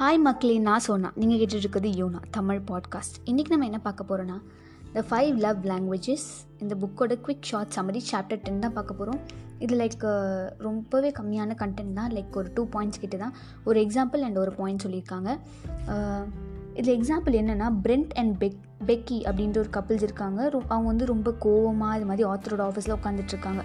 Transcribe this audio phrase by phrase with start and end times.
[0.00, 1.12] Hi மக்களே நான் சோனா.
[1.14, 4.40] நீங்கள் கேட்டுட்டு இருக்கிறது யோனா தமிழ் பாட்காஸ்ட் இன்றைக்கி நம்ம என்ன பார்க்க போகிறோன்னா
[4.92, 6.26] த ஃபைவ் லவ் லாங்குவேஜஸ்
[6.58, 9.20] இந்த புக்கோட quick short summary chapter ten தான் பார்க்க போகிறோம்
[9.58, 12.10] இது லைக் ரொம்பவே கம்மியான கண்டென்ட் தான்.
[12.10, 13.32] லைக் ஒரு டூ பாயிண்ட்ஸ் கிட்ட தான்.
[13.64, 15.38] ஒரு எக்ஸாம்பிள் அண்ட் ஒரு பாயிண்ட் சொல்லியிருக்காங்க.
[16.74, 20.48] இதில் எக்ஸாம்பிள் என்னென்னா பிரெண்ட் அண்ட் பெக் பெக்கி அப்படின்ற ஒரு கப்பிள்ஸ் இருக்காங்க.
[20.48, 23.62] ரொ- அவங்க வந்து ரொம்ப கோவமாக இது மாதிரி ஆத்தரோட ஆஃபீஸில் உட்காந்துட்ருக்காங்க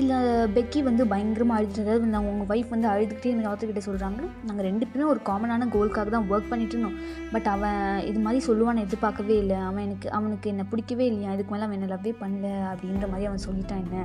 [0.00, 0.16] இல்லை
[0.54, 4.86] பெக்கி வந்து பயங்கரமாக அழுதுட்டு அதாவது வந்து அவங்க ஒய்ஃப் வந்து அழுதுகிட்டே இந்த ஆத்தர் சொல்கிறாங்க நாங்கள் ரெண்டு
[4.90, 6.96] பேரும் ஒரு காமனான கோல்காக தான் ஒர்க் பண்ணிட்டு இருந்தோம்.
[7.34, 9.58] பட் அவன் இது மாதிரி சொல்லுவான்னு எதிர்பார்க்கவே இல்லை.
[9.68, 11.30] அவன் எனக்கு அவனுக்கு என்னை பிடிக்கவே இல்லையா?
[11.36, 14.02] இதுக்கு மேலே அவன் என்ன லவ்வே பண்ணல அப்படின்ற மாதிரி அவன் சொல்லிட்டான் என்ன.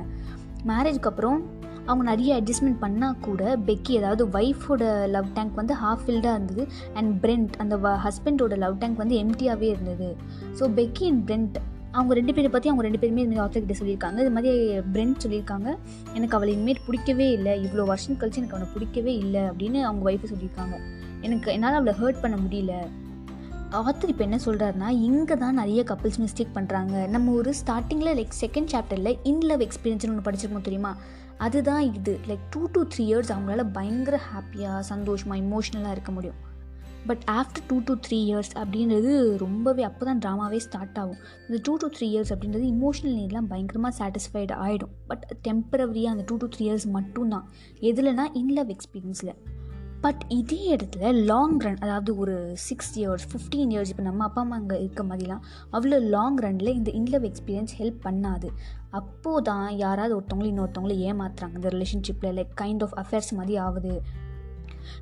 [0.70, 1.38] மேரேஜ்க்கு அப்புறம்
[1.86, 4.82] அவங்க நிறைய அட்ஜஸ்ட்மெண்ட் பண்ணால் கூட பெக்கி அதாவது ஒய்ஃபோட
[5.16, 6.64] லவ் டேங்க் வந்து ஹாஃப் ஃபில்டாக இருந்தது.
[6.98, 10.10] அண்ட் பிரெண்ட் அந்த ஹஸ்பண்டோட லவ் டேங்க் வந்து எம்டியாகவே இருந்தது.
[10.60, 11.58] ஸோ பெக்கி அண்ட் பிரெண்ட்
[11.96, 14.18] அவங்க ரெண்டு பேரை பற்றி அவங்க ரெண்டு பேருமே இந்த மாதிரி சொல்லியிருக்காங்க.
[14.24, 14.52] இது மாதிரி
[14.94, 15.68] பிரெண்ட் சொல்லியிருக்காங்க.
[16.14, 17.54] எனக்கு அவளை இனிமேல் பிடிக்கவே இல்லை.
[17.66, 20.76] இவ்வளோ வருஷம் கழிச்சு எனக்கு அவனை பிடிக்கவே இல்லை அப்படின்னு அவங்க ஒய்ஃபை சொல்லியிருக்காங்க.
[21.20, 22.74] எனக்கு என்னால் அவளை ஹர்ட் பண்ண முடியல.
[23.80, 28.70] ஆத்தர் இப்போ என்ன சொல்கிறாருன்னா இங்கே தான் நிறைய கப்புள்ஸ் மிஸ்டேக் பண்ணுறாங்க நம்ம ஒரு ஸ்டார்டிங்கில் லைக் செகண்ட்
[28.72, 30.92] சாப்டரில் இன் லவ் எக்ஸ்பீரியன்ஸ்னு ஒன்று படிச்சிருக்கோம் தெரியுமா?
[31.38, 32.14] அதுதான் இது.
[32.28, 36.40] Like two to three years அவங்களால பயங்கர ஹாப்பியாக சந்தோஷமாக இமோஷ்னலாக இருக்க முடியும்.
[37.06, 41.20] But after two to three years அப்படின்றது ரொம்பவே அப்போ தான் ட்ராமாவே ஸ்டார்ட் ஆகும்.
[41.48, 46.36] இந்த டூ டு த்ரீ இயர்ஸ் அப்படின்றது இமோஷனல் நீட்லாம் பயங்கரமாக சாட்டிஸ்ஃபைடு ஆகிடும் பட் டெம்பரவரியாக அந்த டூ
[46.36, 47.48] டு த்ரீ இயர்ஸ் மட்டும்தான்.
[47.90, 49.34] எதுலனா இன் லவ் எக்ஸ்பீரியன்ஸில்
[50.04, 52.36] பட் இதே இடத்துல லாங் ரன் அதாவது ஒரு
[52.68, 55.42] சிக்ஸ் இயர்ஸ் ஃபிஃப்டீன் இயர்ஸ் இப்போ நம்ம அப்பா அம்மா அங்கே இருக்க மாதிரிலாம்
[55.72, 58.48] அவ்வளோ லாங் ரனில் இந்த இன்லவ் எக்ஸ்பீரியன்ஸ் ஹெல்ப் பண்ணாது.
[58.90, 61.54] அப்போது தான் யாராவது ஒருத்தவங்களும் இன்னொருத்தவங்களும் ஏமாத்துறாங்க.
[61.54, 63.94] இந்த ரிலேஷன்ஷிப்பில் லைக் கைண்ட் ஆஃப் அஃபேர்ஸ் மாதிரி ஆகுது.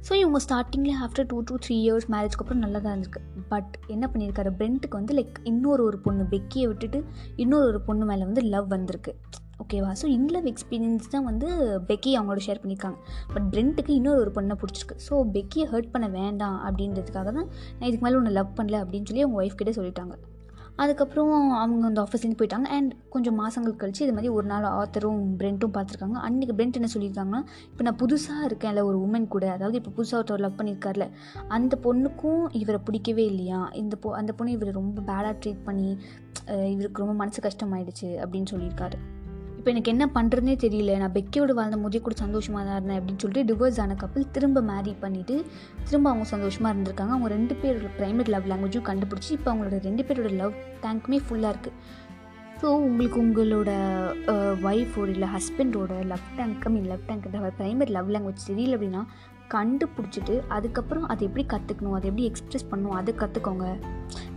[0.09, 4.05] ஸோ இவங்க ஸ்டார்டிங்கில் after two two three years மேரேஜ்க்கு அப்புறம் நல்லா தான் இருந்துருக்கு பட் என்ன
[4.13, 7.01] பண்ணியிருக்காரு பிரெண்ட்டுக்கு வந்து லைக் இன்னொரு ஒரு பொண்ணு பெக்கியை விட்டுட்டு
[7.45, 9.15] இன்னொரு ஒரு பொண்ணு மேலே வந்து லவ் வந்திருக்கு.
[9.63, 11.49] ஓகேவா ஸோ இன் லவ் எக்ஸ்பீரியன்ஸ் தான் வந்து
[11.89, 12.99] பெக்கி அவங்களோட ஷேர் பண்ணியிருக்காங்க
[13.35, 14.97] பட் பிரெண்ட்டுக்கு இன்னொரு ஒரு பொண்ணை பிடிச்சிருக்கு.
[15.07, 19.25] ஸோ பெக்கியை ஹர்ட் பண்ண வேண்டாம் அப்படின்றதுக்காக தான் நான் இதுக்கு மேலே உன்னை லவ் பண்ணல அப்படின்னு சொல்லி
[19.27, 20.17] அவங்க ஒய்ஃப் கிட்டே சொல்லிட்டாங்க.
[20.77, 22.69] அதுக்கப்புறம் அவங்க அந்த ஆஃபீஸ்லேருந்து போயிட்டாங்க.
[22.77, 26.19] அண்ட் கொஞ்சம் மாதங்கள் கழித்து இது மாதிரி ஒரு நாள் ஆத்தரும் பிரெண்ட்டும் பார்த்துருக்காங்க.
[26.27, 29.53] அன்றைக்கி பிரெண்ட் என்ன சொல்லியிருக்காங்கன்னா இப்போ நான் புதுசாக இருக்கேன்ல ஒரு உமன் கூட.
[29.53, 31.09] அதாவது இப்போ புதுசாக ஒருத்தர் லவ் பண்ணியிருக்கார்ல.
[31.49, 33.69] அந்த பொண்ணுக்கும் இவரை பிடிக்கவே இல்லையா?
[33.83, 35.91] இந்த பொ அந்த பொண்ணு இவரை ரொம்ப பேடாக ட்ரீட் பண்ணி
[36.75, 38.99] இவருக்கு ரொம்ப மனசு கஷ்டமாயிடுச்சு அப்படின்னு சொல்லியிருக்காரு.
[39.61, 40.93] இப்போ எனக்கு என்ன பண்ணுறதுனே தெரியல.
[41.01, 44.93] நான் பெக்கியோட வாழ்ந்த முதிய கூட சந்தோஷமாக தான் இருந்தேன் அப்படின்னு சொல்லிட்டு டிவோர்ஸ் ஆன கப்பல் திரும்ப மேரி
[45.03, 45.35] பண்ணிவிட்டு
[45.89, 47.13] திரும்ப அவங்க சந்தோஷமாக இருந்திருக்காங்க.
[47.17, 50.55] அவங்க ரெண்டு பேரோட ப்ரைமரி லவ் லாங்குவேஜும் கண்டுபிடிச்சி இப்போ அவங்களோட ரெண்டு பேரோட லவ்
[50.85, 51.77] டேங்க்குமே ஃபுல்லாக இருக்குது
[52.63, 53.71] ஸோ உங்களுக்கு உங்களோட
[54.65, 57.27] ஒய்ஃபோட இல்லை ஹஸ்பண்டோட love tank I mean love tank
[57.59, 59.05] primary love language தெரியல அப்படின்னா
[59.49, 63.79] கண்டுபிடிச்சிட்டு அதுக்கப்புறம் அதை எப்படி கற்றுக்கணும் அதை எப்படி எக்ஸ்ப்ரெஸ் பண்ணணும் அதை கற்றுக்கோங்க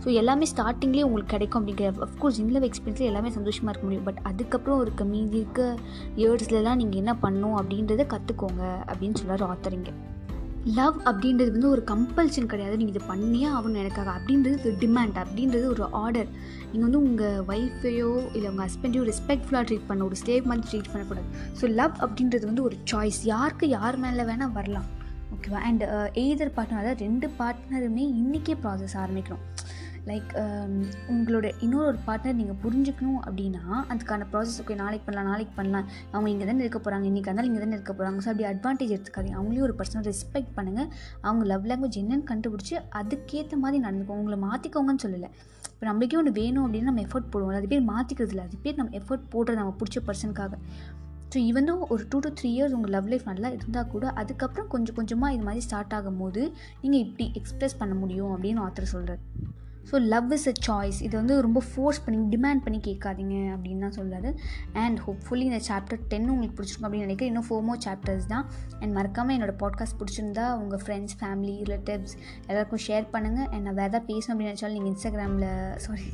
[0.04, 4.04] ஸோ எல்லாமே ஸ்டார்டிங்லேயே உங்களுக்கு கிடைக்கும் அப்படிங்கிற அஃப்கோர்ஸ் இந்த லவ் எக்ஸ்பீரியன்ஸில் எல்லாமே சந்தோஷமாக இருக்க முடியும்.
[4.04, 5.78] பட் அதுக்கப்புறம் இருக்க மீதி இருக்க
[6.16, 9.92] இயர்ஸ்லலாம் நீங்கள் என்ன பண்ணணும் அப்படின்றத கற்றுக்கோங்க அப்படின்னு சொல்கிறார் ஆத்தரிங்க
[10.78, 12.76] லவ் அப்படின்றது வந்து ஒரு கம்பல்ஷன் கிடையாது.
[12.80, 14.10] நீங்கள் இதை பண்ணியே ஆகணும் எனக்காக.
[14.18, 16.30] அப்படின்றது டிமாண்ட் அப்படின்றது ஒரு ஆர்டர்
[16.70, 21.28] நீங்கள் வந்து உங்கள் ஒய்ஃபையோ இல்லை உங்கள் ஹஸ்பண்டையோ ரெஸ்பெக்ட்ஃபுல்லாக ட்ரீட் பண்ண ஒரு ஸ்லேவ் மாதிரி ட்ரீட் பண்ணக்கூடாது.
[21.60, 24.88] ஸோ லவ் அப்படின்றது வந்து ஒரு சாய்ஸ் யாருக்கு யார் மேலே வேணால் வரலாம்.
[25.36, 25.84] ஓகேவா அண்ட்
[26.24, 29.44] எய்தர் பார்ட்னர் அதாவது ரெண்டு பார்ட்னருமே இன்றைக்கே ப்ராசஸ் ஆரம்பிக்கணும்.
[30.08, 30.72] லைக் um,
[31.12, 35.86] உங்களோட இன்னொரு ஒரு பார்ட்னர் நீங்கள் புரிஞ்சுக்கணும் அப்படின்னா அதுக்கான ப்ராசஸ் ஓகே நாளைக்கு பண்ணலாம் நாளைக்கு பண்ணலாம்.
[36.12, 39.36] அவங்க இங்கே தானே இருக்க போகிறாங்க இன்றைக்கி இருந்தாலும் இங்கே தானே இருக்க போகிறாங்க ஸோ அப்படி அட்வான்டேஜ் எடுத்துக்காதீங்க.
[39.38, 40.90] அவங்களையும் ஒரு பர்சனை ரெஸ்பெக்ட் பண்ணுங்கள்
[41.26, 44.24] அவங்க லவ் லாங்குவேஜ் என்னன்னு கண்டுபிடிச்சி அதுக்கேற்ற மாதிரி நடந்துக்கோங்க.
[44.24, 45.30] உங்களை மாற்றிக்கோங்கன்னு சொல்லலை.
[45.72, 48.46] இப்போ நம்மளுக்கே ஒன்று வேணும் அப்படின்னு நம்ம எஃபர்ட் போடுவோம் அது பேர் மாற்றிக்கிறது இல்லை.
[48.50, 50.60] அது பேர் நம்ம எஃபர்ட் போடுறது நம்ம பிடிச்ச பர்சனுக்காக
[51.32, 54.96] ஸோ இவனும் ஒரு டூ டு த்ரீ இயர்ஸ் உங்கள் லவ் லைஃப் நல்லா இருந்தால் கூட அதுக்கப்புறம் கொஞ்சம்
[54.98, 56.42] கொஞ்சமாக இது மாதிரி ஸ்டார்ட் ஆகும்போது
[56.82, 59.22] நீங்கள் இப்படி எக்ஸ்ப்ரெஸ் பண்ண முடியும் அப்படின்னு ஆத்தர் சொல்கிறார்
[59.90, 63.96] so love is a choice இது வந்து ரொம்ப ஃபோர்ஸ் பண்ணி டிமாண்ட் பண்ணி கேட்காதீங்க அப்படின்னு தான்
[63.98, 64.30] சொல்றாரு.
[64.72, 67.32] அண்ட் ஹோப்ஃபுல்லி இந்த சாப்டர் டென் உங்களுக்கு பிடிச்சிருக்கும் அப்படின்னு நினைக்கிறேன்.
[67.32, 68.46] இன்னும் ஃபோர் மோர் சாப்டர்ஸ் தான்.
[68.80, 72.14] அண்ட் மறக்காமல் என்னோட பாட்காஸ்ட் பிடிச்சிருந்தா உங்கள் ஃப்ரெண்ட்ஸ் ஃபேமிலி ரிலேட்டிவ்ஸ்
[72.46, 76.08] எல்லாருக்கும் ஷேர் பண்ணுங்கள் அண்ட் நான் வேறு ஏதாவது பேசணும் அப்படின்னு நினச்சாலும் நீங்கள் இன்ஸ்டாகிராமில் சாரி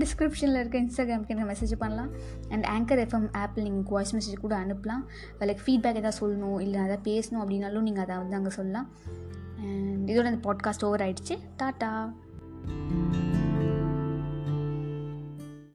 [0.00, 2.10] டிஸ்கிரிப்ஷனில் இருக்க இன்ஸ்டாகிராமுக்கு எனக்கு மெசேஜ் பண்ணலாம்.
[2.52, 5.04] அண்ட் ஆங்கர் எஃப்எம் ஆப்பில் நீங்கள் வாய்ஸ் மெசேஜ் கூட அனுப்பலாம்.
[5.50, 8.88] லைக் ஃபீட்பேக் எதாவது சொல்லணும் இல்லை எதாவது பேசணும் அப்படின்னாலும் நீங்கள் அதை வந்து அங்கே சொல்லலாம்.
[9.66, 11.92] அண்ட் இதோட அந்த பாட்காஸ்ட் ஓவர் ஆகிடுச்சு டாட்டா!
[12.66, 13.29] Música